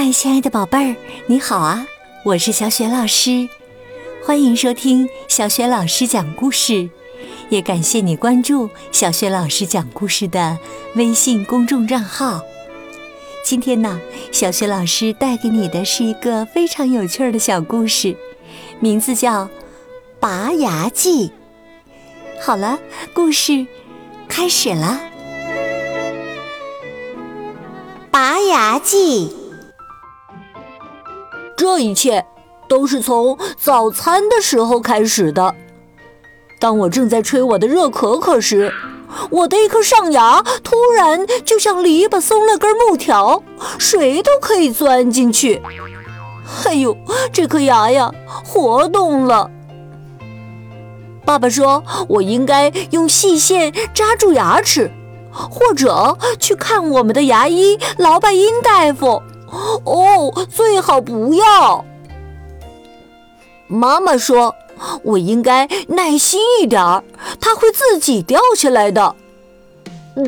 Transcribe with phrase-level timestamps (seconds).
[0.00, 0.94] 嗨，亲爱的宝贝儿，
[1.26, 1.84] 你好啊！
[2.24, 3.48] 我是小雪老师，
[4.24, 6.88] 欢迎收听小雪老师讲故事，
[7.48, 10.56] 也感谢你关注小雪老师讲故事的
[10.94, 12.40] 微信公众账号。
[13.44, 14.00] 今天呢，
[14.30, 18.16] 小雪老师带给你的是一个非常有趣的小故事，
[18.78, 19.46] 名字叫
[20.20, 21.26] 《拔牙记》。
[22.40, 22.78] 好了，
[23.12, 23.66] 故事
[24.28, 25.00] 开始了，
[28.12, 29.32] 《拔牙记》。
[31.58, 32.24] 这一切
[32.68, 35.56] 都是从早餐的时候开始的。
[36.60, 38.72] 当我正在吹我的热可可时，
[39.28, 43.42] 我的一颗上牙突然就像篱笆松了根木条，
[43.76, 45.60] 谁都可以钻进去。
[46.64, 46.96] 哎呦，
[47.32, 48.12] 这颗牙呀，
[48.44, 49.50] 活动了！
[51.24, 54.92] 爸爸说我应该用细线扎住牙齿，
[55.32, 59.20] 或者去看我们的牙医劳拜因大夫。
[59.84, 61.84] 哦，最好不要。
[63.66, 64.54] 妈妈说，
[65.02, 67.04] 我应该耐心一点儿，
[67.40, 69.14] 它会自己掉下来的。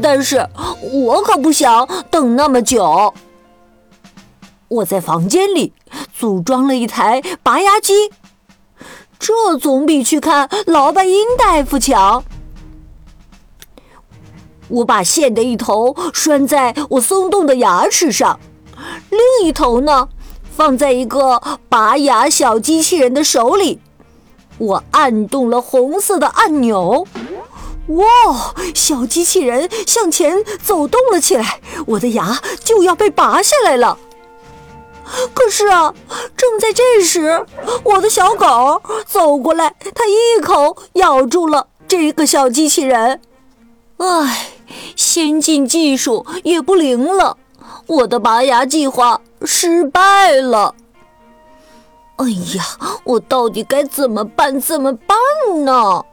[0.02, 0.46] 但是
[0.92, 3.12] 我可不想等那么久。
[4.68, 5.72] 我在房间里
[6.16, 8.10] 组装了一台拔牙机，
[9.18, 12.22] 这总比去看劳拜因大夫强。
[14.68, 18.38] 我把线的一头拴在我松动的牙齿上。
[19.11, 20.08] 另一头呢，
[20.56, 23.80] 放在一个拔牙小机器人的手里。
[24.58, 27.06] 我按动了红色的按钮，
[27.89, 28.55] 哇！
[28.75, 33.98] 小机器人向前走动了起来，我的牙就要被拔下来了。
[35.34, 35.92] 可是啊，
[36.36, 37.45] 正在这时，
[37.83, 43.20] 我的小狗走过来，它一口咬住了这个小机器人。
[43.97, 44.50] 唉，
[44.95, 47.39] 先进技术也不灵了。
[47.86, 50.75] 我的拔牙计划失败了。
[52.17, 52.64] 哎呀，
[53.05, 54.61] 我到底该怎么办？
[54.61, 55.17] 怎么办
[55.64, 56.05] 呢？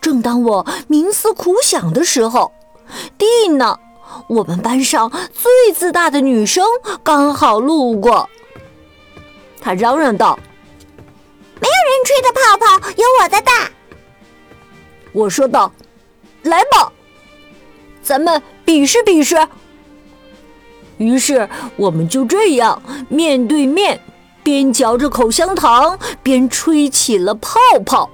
[0.00, 2.52] 正当我冥思苦想的时候，
[3.18, 3.78] 蒂娜，
[4.28, 6.64] 我们班上最自大的女生，
[7.02, 8.28] 刚好路过。
[9.60, 10.38] 她嚷嚷道
[11.60, 13.70] ：“没有人吹的泡泡有我的大。”
[15.12, 15.72] 我说道
[16.42, 16.92] ：“来吧，
[18.02, 19.36] 咱们比试比试。”
[21.02, 24.00] 于是我们就这样面对面，
[24.42, 28.08] 边嚼着口香糖，边吹起了泡泡。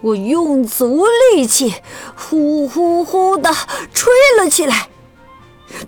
[0.00, 1.04] 我用足
[1.34, 1.74] 力气，
[2.14, 3.52] 呼呼呼的
[3.92, 4.88] 吹了起来。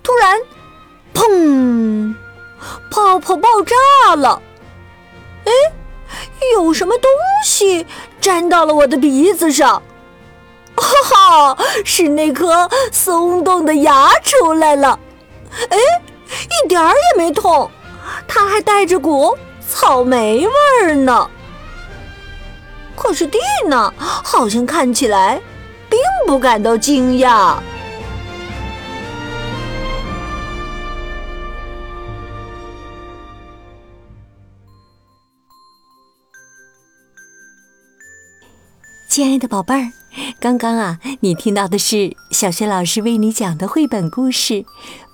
[0.03, 0.37] 突然，
[1.13, 2.13] 砰！
[2.91, 4.41] 泡泡爆炸了！
[5.45, 5.51] 哎，
[6.55, 7.09] 有什么东
[7.45, 7.85] 西
[8.19, 9.81] 粘到了我的鼻子上？
[10.75, 14.99] 哈哈，是那颗松动的牙出来了。
[15.69, 15.77] 哎，
[16.63, 17.69] 一点儿也没痛，
[18.27, 19.37] 它还带着股
[19.67, 21.29] 草莓味儿呢。
[22.95, 23.37] 可是蒂
[23.67, 25.41] 娜好像看起来
[25.89, 27.57] 并不感到惊讶。
[39.09, 39.91] 亲爱的宝贝儿，
[40.39, 44.53] 刚刚啊，你听到的是小学老师为你讲的绘本故事。《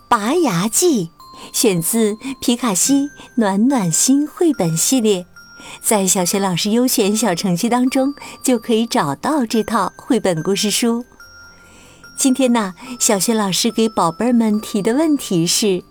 [0.08, 1.06] 拔牙记》
[1.52, 5.26] 选自皮卡西暖暖心绘本系列，
[5.82, 8.14] 在小学老师优选小程序当中
[8.44, 11.04] 就可以找到这套绘本故事书。
[12.18, 15.84] 今天呢，小学老师给宝贝们提的问题是：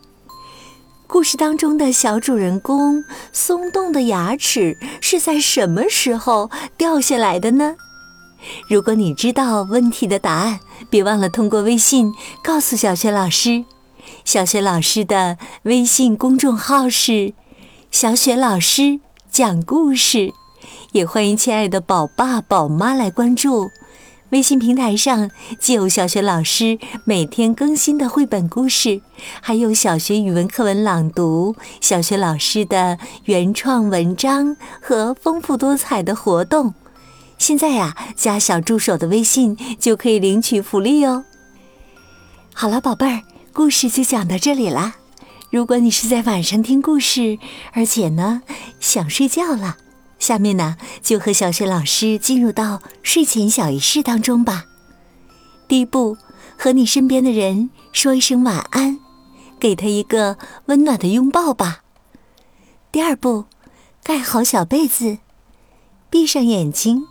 [1.06, 7.74] 故事当中的小主人公松动的牙齿是在什么时候掉下来的呢？
[8.68, 13.64] 如果你知道问题的答案，别忘了通过微信告诉小学老师。
[14.24, 17.34] 小雪老师的微信公众号是
[17.90, 20.32] “小雪老师讲故事”，
[20.92, 23.70] 也欢迎亲爱的宝爸宝妈来关注。
[24.30, 25.30] 微信平台上
[25.60, 29.02] 既有小学老师每天更新的绘本故事，
[29.42, 36.72] 还有小学语文课文朗读、小学老师的原创文章和丰富多彩的活动。
[37.36, 41.24] 现在呀，加小助手的微信就可以领取福利哦。
[42.54, 43.22] 好了，宝贝儿。
[43.54, 44.96] 故事就讲到这里啦。
[45.48, 47.38] 如果你是在晚上听故事，
[47.72, 48.42] 而且呢
[48.80, 49.76] 想睡觉了，
[50.18, 54.64] 下面呢就和小雪老师进入到睡前小仪式当中吧。
[55.68, 56.16] 第一步，
[56.58, 58.98] 和你身边的人说一声晚安，
[59.60, 60.36] 给他一个
[60.66, 61.84] 温暖的拥抱吧。
[62.90, 63.44] 第二步，
[64.02, 65.18] 盖好小被子，
[66.10, 67.06] 闭上眼睛，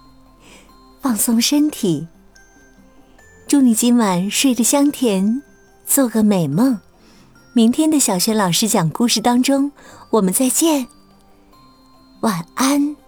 [1.02, 2.10] 放松身体。
[3.48, 5.42] 祝你今晚睡得香甜。
[5.86, 6.80] 做个美梦，
[7.54, 9.72] 明天的小学老师讲故事当中，
[10.10, 10.88] 我们再见。
[12.22, 13.03] 晚安。